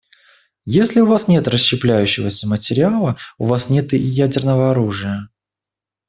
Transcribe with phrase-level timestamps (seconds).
[0.65, 5.29] Если у вас нет расщепляющегося материала, у вас нет и ядерного оружия.